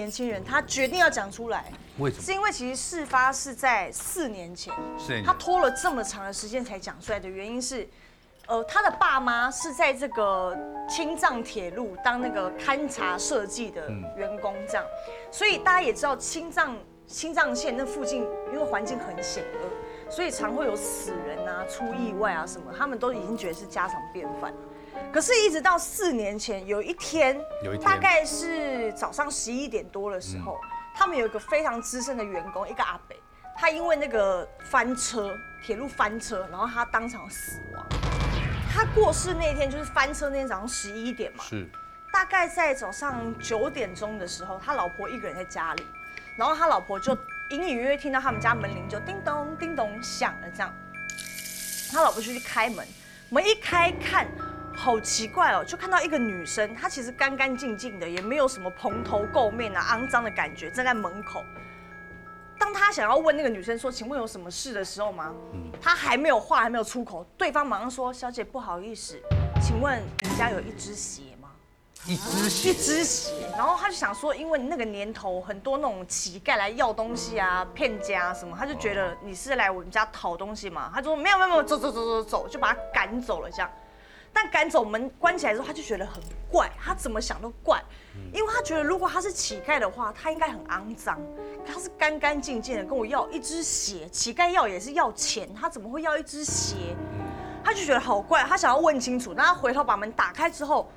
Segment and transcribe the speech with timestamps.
[0.00, 2.22] 年轻人他决定要讲出来，为什么？
[2.22, 4.72] 是因为其实事发是在四年前，
[5.22, 7.86] 他拖了这么长的时间才讲出来的原因是，
[8.46, 10.56] 呃，他的爸妈是在这个
[10.88, 14.84] 青藏铁路当那个勘察设计的员工，这样，
[15.30, 16.74] 所以大家也知道青藏
[17.06, 24.50] 青藏线那附近因为环境很险恶，所以常会有死人啊、出意外啊什么，他们都已经觉得是家常便饭。
[25.12, 27.84] 可是，一直到四年前，有一天，有一天。
[27.84, 30.58] 大概是早上十一点多的时候，
[30.94, 33.16] 他们有一个非常资深的员工，一个阿北，
[33.56, 37.86] 他因为那个翻车，铁路翻车，然后他当场死亡。
[38.72, 41.68] 他过世那天就是翻车那天早上十一点嘛，是。
[42.12, 45.84] 大概在早上九点钟的时候，他老婆一个人在家里，
[46.36, 47.16] 然后他老婆就
[47.50, 50.72] 隐隐约约听到他们家门铃就叮咚叮咚响了，这样，
[51.92, 52.86] 他老婆就去开门，
[53.28, 54.26] 门一开看，
[54.80, 61.44] 好奇怪哦，就看到一个女生，她其实干干净净的，也没有什么蓬头垢面啊、肮脏的感觉，站在门口。
[62.58, 65.34] 当他想要问那个女生说：“请问有什么事的时候吗？”
[65.82, 69.20] 他还没有话还没有出口，对方马上说：“小姐不好意思，
[69.62, 71.50] 请问你家有一只鞋吗？”
[72.06, 83.70] 一只鞋一，只鞋，然后他就想说，因为那个年头很多那种乞丐来要东西啊、骗家什么，他就觉得你是来我们家讨东西嘛，他就说没有没有没有，走走走走走，就把他赶走了这样。
[84.42, 87.82] 但赶走门关起来之后，他就觉得很怪，他怎么想都怪，
[88.32, 91.20] 因为他觉得如果他是乞丐的话，他应该很肮脏，
[91.66, 96.96] 他是干干净净的跟我要一只鞋，乞丐要也是要钱，他怎么会要一只鞋？
[97.62, 100.90] 他就觉得好怪，他想要问清楚，那他回头把门打开之后，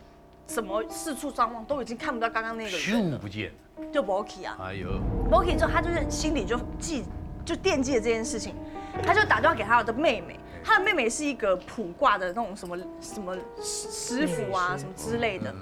[0.48, 3.52] 怎么四处张望都已经看不到刚刚那个人了，咻不见，
[3.92, 4.88] 就 Boki 啊哎呦
[5.30, 7.04] ，，Boki 之后他就是心里就记
[7.44, 8.56] 就惦记了这件事情，
[9.04, 15.54] 他就打电话给他的妹妹，他的妹妹是一个卜卦的那种什么什么师师傅啊什么之类的，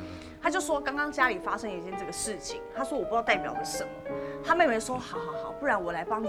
[0.41, 3.89] 他就说刚刚家里发生一件这个事情，他说我不知道代表了什么，
[4.45, 6.27] 他妹妹说好好好，不然我来帮你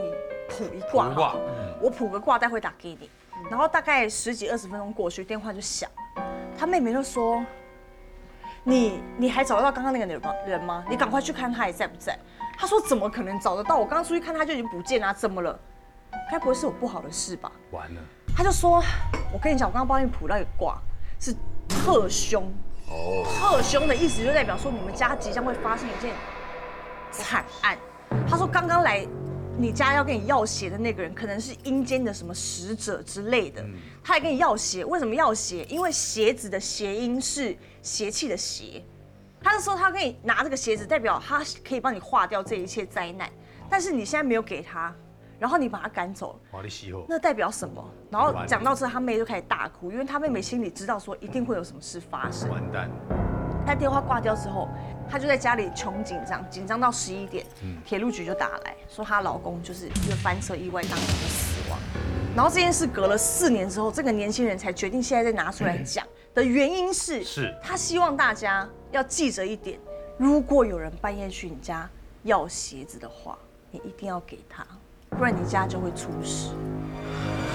[0.49, 1.37] 卜一卦卜卦
[1.81, 3.11] 我卜个卦待会打给你，
[3.51, 6.23] 然后大概十几二十分钟过去，电话就响了，
[6.59, 7.45] 他妹妹就说。
[8.65, 10.33] 你你还找得到刚刚那个人吗？
[10.47, 10.85] 人吗？
[10.89, 12.17] 你赶快去看他还在不在。
[12.57, 13.77] 他说怎么可能找得到？
[13.77, 15.59] 我刚刚出去看他就已经不见了，怎么了？
[16.31, 17.51] 该不会是有不好的事吧？
[17.73, 18.01] 完了，
[18.37, 18.83] 他就说，
[19.33, 20.81] 我跟你讲，我刚刚帮你卜那个卦
[21.21, 21.35] 是
[21.69, 22.45] 特凶。
[22.89, 23.25] 哦。
[23.39, 26.15] 特凶的意思就代表说你们家即将会发生一件
[27.11, 27.77] 惨案。
[28.29, 29.07] 他说刚刚来
[29.57, 33.65] 你家要跟你要鞋的那个人，可能是阴间的什么使者之类的。
[34.03, 35.65] 他还跟你要鞋，为什么要鞋？
[35.69, 38.83] 因为鞋子的谐音是邪气的邪。
[39.43, 43.31] 他就说他可以拿这个鞋子，代表他可以帮你化掉这一切灾难，
[43.69, 44.95] 但是你现在没有给他，
[45.43, 46.39] 然后你把他赶走了。
[46.53, 47.85] 哇，你洗后，那代表什么？
[48.09, 52.49] 然后讲到这，他妹就开始大哭，因为他妹妹心里知道说一定会有什么事发生。
[52.49, 52.89] 完蛋，
[53.67, 54.69] 他电话挂掉之后，
[55.11, 57.45] 她就在家里穷紧张，紧张到十一点，
[57.85, 61.77] 铁路局就打来说她老公就是因为翻车意外当场就死亡。
[62.37, 69.77] 然后这件事隔了四年之后，这个年轻人才决定现在再拿出来讲的原因是，是他希望大家要记着一点：
[70.17, 71.91] 如果有人半夜去你家
[72.23, 73.37] 要鞋子的话，
[73.73, 74.65] 你一定要给他，
[75.19, 76.51] 不然你家就会出事。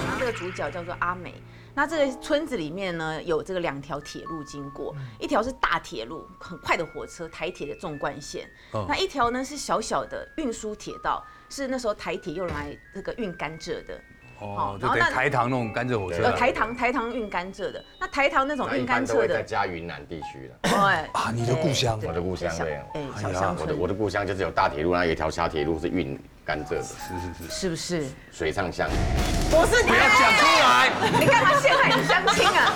[0.06, 1.34] 然后这个主角叫做阿美。
[1.74, 8.48] 那这个村子里面呢，有这个两条铁路经过，一条是大铁路，很快的火车，台铁的纵贯线。
[8.72, 13.94] 哦那一条呢是小小的运输铁道，是那时候台铁用来这个运甘蔗的。
[14.40, 20.76] 哦，就然后那等于台糖那种甘蔗火车呃，啊台糖台糖运甘蔗的，那台糖那种那一运甘蔗般都会在的，加云南地区的。
[20.76, 26.18] 哎，啊，你的故乡，我的故乡小对，哎哎呀我的我的故乡就是有大铁路，那有一条小铁路是运
[26.48, 28.06] 甘蔗的，是是是，是不是？
[28.32, 28.88] 水上香。
[29.50, 32.72] 不是你不要讲出来，你干嘛陷害你相亲啊？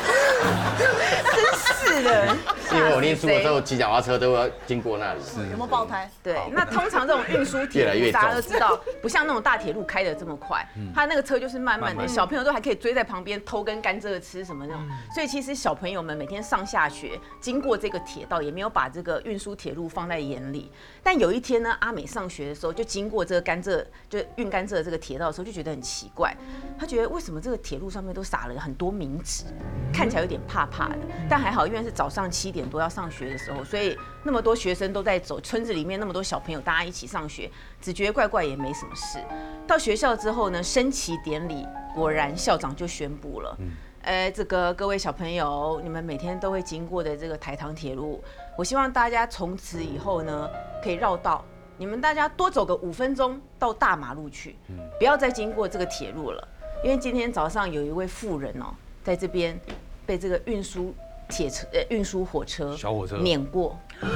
[1.93, 2.37] 真是的，
[2.73, 5.21] 因为我念书的时候骑脚踏车都要经过那里。
[5.23, 6.11] 是有没有爆胎？
[6.23, 14.83] 对，那通常这种运输铁路，大家都知道，不像那种大铁路开的这么快，它那个车就是慢慢的，小朋友都还可以追在旁边偷根甘蔗吃什么那种。
[15.15, 20.71] 所以其实小朋友们每天上下学经过这个铁道，也没有把这个运输铁路放在眼里。
[21.03, 26.35] 但有一天呢，阿美上学的时候，就经过这个甘蔗，就运甘蔗的这个铁道的时候，就觉得很奇怪，
[26.79, 29.45] 他觉得为什么这个铁路上面都撒了很多冥纸，
[29.93, 30.99] 看起来有点怕怕的。
[31.29, 37.51] 但还好，因为是早上七点多要上学的时候，所以那么多学生都在走，村子里面那么多小朋友，大家一起上学，
[37.81, 39.19] 只觉得怪怪也没什么事。
[39.67, 43.59] 到学校之后呢，升旗典礼果然校长就宣布了。
[44.03, 48.23] 呃，这个各位小朋友，你们每天都会经过的这个台糖铁路，
[48.59, 50.51] 我希望大家从此以后呢，
[50.83, 51.45] 可以绕道，
[51.77, 54.57] 你们大家多走个五分钟到大马路去，
[54.99, 56.49] 不要再经过这个铁路了，
[56.83, 58.75] 因为今天早上有一位妇人哦，
[59.05, 59.57] 在这边
[60.05, 60.93] 被这个运输
[61.33, 64.09] 铁车呃运输火车小火车碾过，对，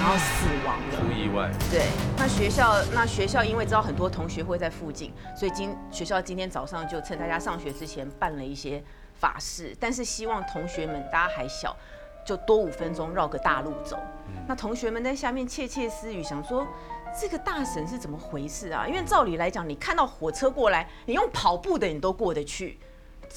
[0.00, 0.98] 然后死亡了。
[0.98, 1.86] 出意外，对，
[2.18, 8.82] 那学校那学校因为知道很多同学会在附近，所以今学校今天早上就趁大家上学之前办了一些
[9.14, 11.76] 法事，但是希望同学们大家还小，
[12.26, 13.96] 就多五分钟绕个大路走。
[14.48, 16.66] 那同学们在下面窃窃私语，想说
[17.18, 18.84] 这个大神是怎么回事啊？
[18.88, 22.80] 因为照理来讲，你看到火车过来，你用跑步的你都过得去。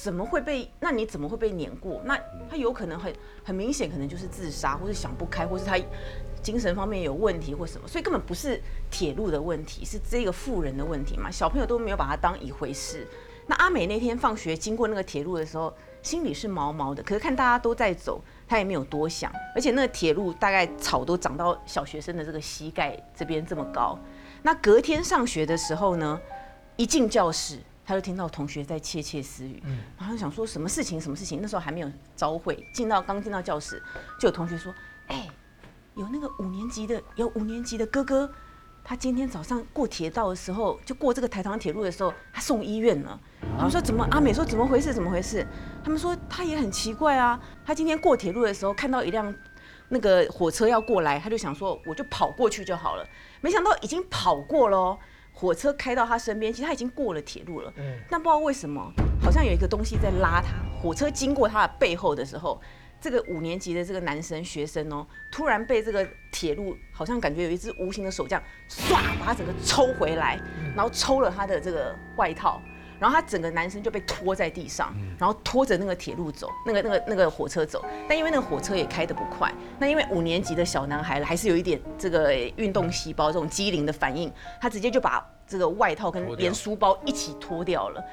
[0.00, 0.70] 怎么会被？
[0.78, 2.00] 那你怎么会被碾过？
[2.04, 2.16] 那
[2.48, 3.12] 他有可能很
[3.44, 5.76] 很明显，可能就是自杀，或是想不开，或是他
[6.40, 8.62] 精神方面有问题或什么，所以根本不是
[8.92, 11.28] 铁路的问题，是这个富人的问题嘛？
[11.28, 13.08] 小朋友都没有把它当一回事。
[13.48, 19.32] 那阿美那天放学经过那个铁路的时候，心里是毛毛的，可是看大家都在走，他也没有多想。
[19.52, 23.98] 而且那个铁路大概草都长到小学生的这个膝盖这边这么高。
[24.42, 26.20] 那隔天上学的时候呢，
[26.76, 27.58] 一进教室。
[27.88, 29.62] 他就听到同学在窃窃私语，
[29.98, 31.00] 然后想说什么事情？
[31.00, 31.40] 什么事情？
[31.40, 33.82] 那时候还没有招会，进到刚进到教室，
[34.20, 34.74] 就有同学说
[35.08, 35.26] ：“哎，
[35.94, 38.30] 有那个五年级的，有五年级的哥哥，
[38.84, 43.18] 他今天早上过铁道的时候，就过这个台糖铁路的时候，他送医院了。”
[43.56, 44.92] 他们说：“怎么？”阿美说：“怎么回事？
[44.92, 45.46] 怎么回事？”
[45.82, 49.34] 他们说：“他也很奇怪啊，他今天过铁路的时候看到一辆
[49.88, 53.08] 那个火车要过来，他就想说我就跑过去就好了，
[53.40, 54.98] 没想到已经跑过了。”
[55.40, 58.92] 火车开到他身边，其实他已经过了铁路了，嗯，但不知道为什么，
[59.22, 60.48] 好像有一个东西在拉他。
[60.82, 62.60] 火车经过他的背后的时候，
[63.00, 70.40] 这个五年级的这个男生学生哦，突然被这个铁路好像感觉有一只无形的手这样唰把他整个抽回来，
[70.74, 72.60] 然后抽了他的这个外套。
[72.98, 77.84] 然后他整个男生就被拖在地上，然后拖着那个铁路走，那个那个那个火车走。
[78.08, 88.04] 但因为那个火车也开得不快，那因为五年级的小男孩还是有一点这个运动细胞这种机灵的反应，他直接就把这个外套跟连书包一起脱掉了。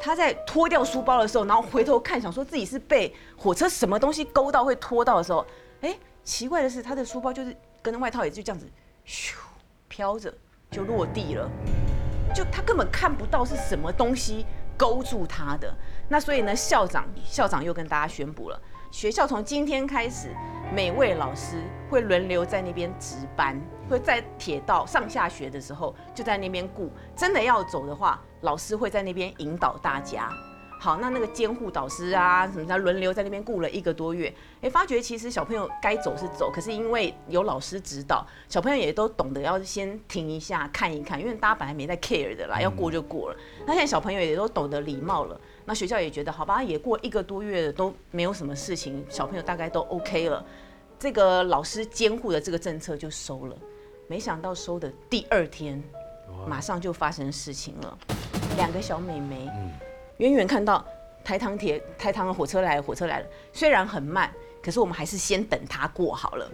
[0.00, 5.46] 他在脱掉书包的时候，然后回头看，想说自己是被火车什么东西勾到会拖到的时候，
[5.80, 8.68] 哎，奇怪的是他的书包就是跟外套也就这样子
[9.06, 9.34] 咻
[9.88, 10.34] 飘着
[10.70, 11.48] 就落地了。
[12.34, 14.44] 就他根本看不到是什么东西
[14.76, 15.72] 勾住他的，
[16.08, 18.60] 那所以呢，校长校长又跟大家宣布了，
[18.90, 20.34] 学校从今天开始，
[20.74, 23.56] 每位老师会轮流在那边值班，
[23.88, 30.28] 会在铁道上下学的时候就在那边顾，真的要走的话，老师会在那边引导大家。
[30.84, 43.36] 好，那那个监护导师啊，什么他轮流在那边顾了一个多月，哎，发觉其实小朋友该走是走，可是因为有老师指导，小朋友也都懂得要先停一下看一看，因为大家本来没在 care 的啦，要过就过了。
[43.66, 50.44] 那现在小朋友也都懂得礼貌了，那学校也觉得好吧，也过一个多月了，都没有什么事情，小朋友大概都 OK 了，
[50.98, 53.56] 这个老师监护的这个政策就收了。
[54.06, 55.82] 没想到收的第二天，
[56.46, 57.98] 马上就发生事情了，
[58.58, 59.48] 两个小美眉。
[60.18, 60.84] 远远看到
[61.22, 64.32] 台糖铁台糖的火车来了，火车来了，虽然很慢，
[64.62, 66.50] 可是我们还是先等它过好了。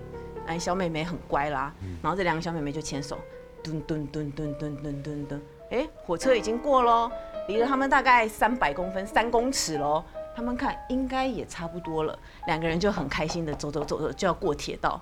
[0.47, 1.73] 哎，小妹妹很乖啦，
[2.03, 3.19] 然后这两个小妹妹就牵手，
[3.63, 7.11] 蹲蹲蹲蹲蹲蹲蹲蹲，哎，火车已经过喽，
[7.47, 10.03] 离了他们大概三百公分，三公尺喽。
[10.35, 15.01] 他们看应该也差不多了，两个人就很开心的走走走走，就要过铁道。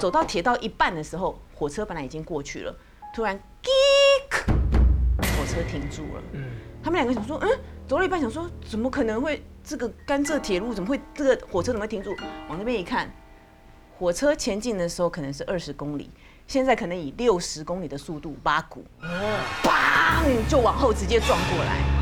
[0.00, 2.76] 走到铁道一半的时候，火车本来已经过去了，
[3.14, 3.40] 突然，
[5.20, 6.22] 火车停住了。
[6.32, 6.50] 嗯，
[6.82, 7.48] 他们两个想说，嗯。
[7.86, 12.16] 走了一半，想说怎么可能会这个甘蔗铁路怎么会这个火车怎么会停住？
[12.48, 13.10] 往那边一看，
[13.98, 16.10] 火车前进的时候可能是二十公里，
[16.46, 18.84] 现在可能以六十公里的速度八股，
[19.62, 21.93] 砰就往后直接撞过来。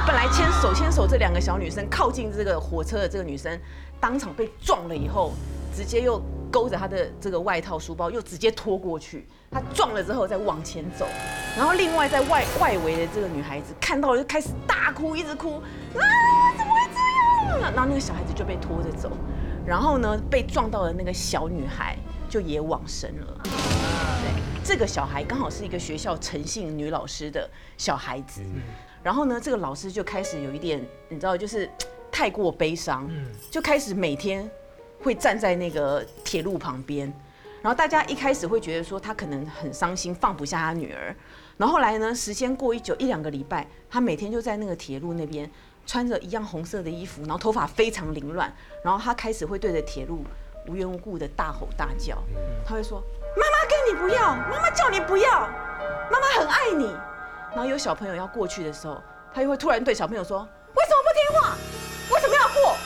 [0.00, 3.60] 那本来牵手牵手这两个小女生靠近这个火车的这个女生，
[4.00, 5.34] 当场被撞了以后，
[5.76, 6.18] 直接又
[6.50, 9.28] 勾着她的这个外套书包又直接拖过去。
[9.50, 11.06] 她撞了之后再往前走。
[11.54, 16.00] 然后另外在外外围的这个女孩子看到了就开始大哭，一直哭啊！
[16.56, 16.80] 怎么会
[17.50, 17.72] 这样？
[17.74, 19.12] 然后那个小孩子就被拖着走，
[19.66, 21.94] 然后呢被撞到的那个小女孩
[22.26, 23.38] 就也往生了。
[23.44, 28.40] 对，这个小孩刚好是一个学校诚信女老师的小孩子，
[29.02, 31.68] 然后呢这个老师就开始有一点你知道就是
[32.12, 33.08] 太过悲伤，
[33.50, 34.50] 就开始每天
[35.02, 37.10] 会站在那个铁路旁边。
[37.62, 41.14] 然后大家一开始会觉得说他可能很伤心，放不下他女儿。
[41.56, 45.48] 然后后来呢，时间过一久，一两个礼拜，他每天就在那个铁路那边，
[45.86, 48.52] 穿着一样红色的衣服，然后头发非常凌乱。
[48.82, 50.24] 然后他开始会对着铁路
[50.66, 52.16] 无缘无故的大吼大叫。
[52.66, 53.02] 他会说
[53.36, 55.30] ：“妈妈跟你不要，妈妈叫你不要，
[56.10, 56.96] 妈妈很爱你。”
[57.50, 59.00] 然后有小朋友要过去的时候，
[59.34, 60.40] 他又会突然对小朋友说
[60.74, 61.56] ：“为什么不听话？
[62.14, 62.76] 为什么要过？”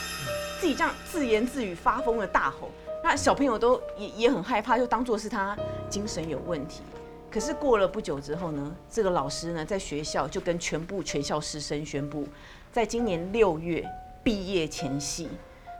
[0.60, 2.70] 自己这样自言自语发疯的大吼。
[3.02, 5.54] 那小朋友都也也很害怕，就当做是他
[5.90, 6.82] 精神有问题。
[7.30, 12.26] 可是过了不久之后呢，这个老师呢在学校就跟全部全校师生宣布，
[12.72, 13.84] 在今年六月
[14.22, 15.28] 毕业前夕，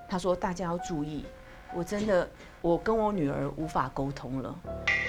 [0.06, 1.24] 他说大家要注意，
[1.72, 2.28] 我真的，
[2.60, 4.54] 我跟我女儿无法沟通了。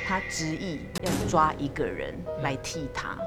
[0.08, 3.18] 她执意要抓一个人来替她。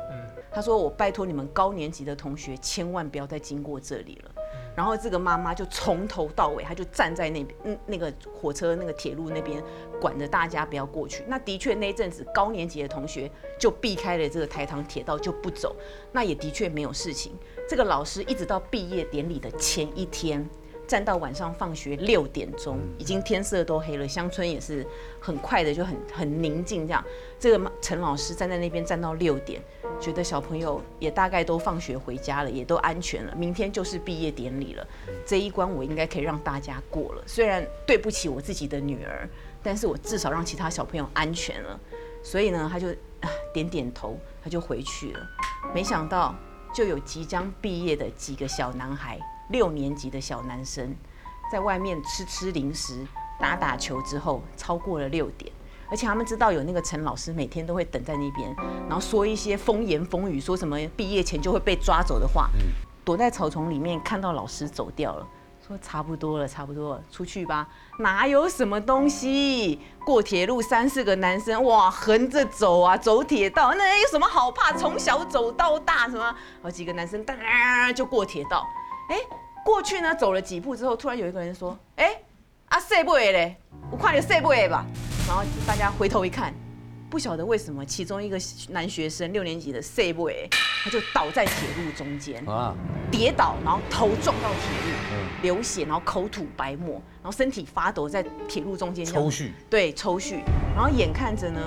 [0.59, 4.31] 她说：“我拜托你们高年级的同学，千万不要再经过这里了。”
[4.75, 9.63] 然后这个妈妈就从头到尾，她就站在那边，嗯，那个火车那个铁路那边，
[10.01, 11.23] 管着大家不要过去。
[11.29, 15.77] 那的确那一阵子高年级的同学就避开了这个台糖铁道就不走，
[16.11, 17.33] 那也的确没有事情。
[17.69, 20.45] 这个老师一直到毕业典礼的前一天。
[20.89, 24.87] 站到晚上放学六点钟，已经天色都黑了，乡村也是
[25.21, 27.05] 很快的就很很宁静这样。
[27.39, 29.61] 这个陈老师站在那边站到六点，
[30.01, 34.87] 觉得小朋友也大概都放学回家了，也都安全了，明天就是毕业典礼了，
[35.27, 37.23] 这一关我应该可以让大家过了。
[37.27, 39.29] 虽然对不起我自己的女儿，
[39.63, 41.79] 但是我至少让其他小朋友安全了。
[42.23, 42.89] 所以呢，他就
[43.53, 45.21] 点点头，他就回去了。
[45.75, 46.35] 没想到
[46.75, 49.19] 就有即将毕业的几个小男孩。
[49.51, 50.95] 六年级的小男生
[51.51, 53.07] 在外面吃吃零食、
[53.41, 55.51] 打打球之后，超过了六点，
[55.91, 58.55] 而且他们知道有那个陈老师每天都会等在那边，
[58.89, 62.51] 然后说一些风言风语，说什么毕业前就会被抓走的话。
[62.55, 65.27] 嗯躲在草丛里面看到老师走掉了，
[65.67, 67.67] 说差不多了，差不多了，出去吧。
[68.01, 69.81] 哪有什么东西？
[70.05, 74.75] 过铁路三四个男生，哇，横着走啊，走铁道，那有什么好怕？
[74.75, 76.37] 从小走到大，什么？
[76.63, 78.63] 好几个男生哒就过铁道。
[79.09, 79.17] 哎，
[79.65, 82.15] 过去呢，走了几步之后，突然有一个人说：“哎，
[82.69, 83.57] 啊，塞不会嘞，
[83.91, 84.85] 我快点塞不会吧。”
[85.29, 86.55] 然后大家回头一看，
[87.11, 88.39] 不晓得为什么，其中一个
[88.71, 90.49] 男学生六年级的塞不会，
[90.83, 92.75] 他就倒在铁路中间啊，
[93.11, 100.41] 跌倒，然后头撞到铁路，流血，然后口吐白沫，然后身体发抖，在铁路中间抽搐，对，抽搐，
[100.75, 101.61] 然后眼看着呢，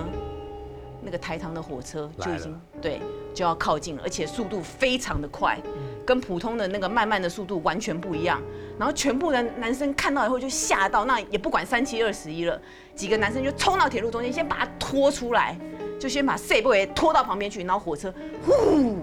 [1.03, 2.99] 那个台糖的火车就已经对
[3.31, 5.59] 就要靠近了，而且速度非常的快。
[6.05, 8.41] 跟普通的那个慢慢的速度完全不一样，
[8.77, 12.59] 然后全部的男生看到以后就吓到，那也不管三七二十一了，
[12.95, 15.57] 几个男生就冲到铁路中间，先把他拖出来，
[15.99, 18.13] 就先把 C boy 拖到旁边去，然后火车
[18.45, 18.97] 呼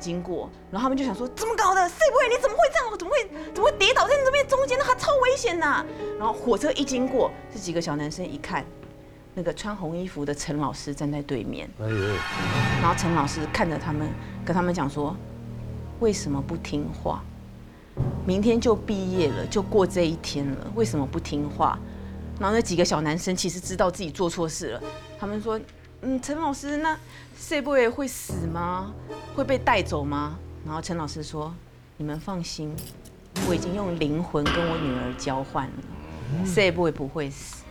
[0.00, 5.84] 经过，然后他们就想说怎么搞的，C boy 你怎么会这样，怎么会怎么会跌倒在这边中间，他超危险呐！
[6.18, 8.64] 然后火车一经过，这几个小男生一看，
[9.34, 11.96] 那个穿红衣服的陈老师站在对面，哎呦，
[12.80, 14.08] 然后陈老师看着他们，
[14.44, 15.16] 跟他们讲说。
[16.00, 17.22] 为什么不听话？
[18.24, 21.78] 明天就毕业了，就过这一天了，为什么不听话？
[22.38, 24.82] 然后那几个小男生其实知道自己做错事了，
[25.18, 25.60] 他们说
[26.02, 26.96] ：“嗯，陈老师，那
[27.36, 28.92] C boy 会死吗？
[29.34, 31.52] 会被带走吗？”然后陈老师说
[31.98, 32.72] ：“你们放心，
[33.48, 37.64] 我已经用灵魂跟我女儿交换了，C boy 不会死。”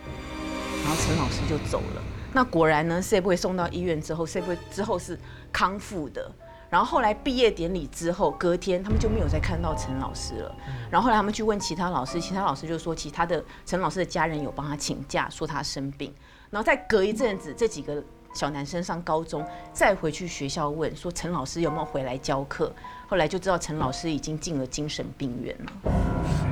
[0.84, 2.02] 然后陈老师就走了。
[2.34, 5.18] 那果然呢，C boy 送到医院之后，C boy 之后是
[5.50, 6.30] 康复的。
[6.70, 10.54] 然后后来毕业典礼之后，隔天他们就没有再看到陈老师了。
[10.90, 16.12] 然后后来他们去问其他老师，其他老师就说，其他的陈老师的家人有帮他请假，说他生病。
[16.50, 18.02] 然后再隔一阵子，这几个
[18.34, 22.72] 小男生上高中，再回去学校问，说陈老师有没有回来教课。
[23.06, 26.47] 后来就知道陈老师已经进了精神病院了。